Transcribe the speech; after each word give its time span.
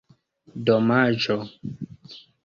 domaĝo 0.69 1.35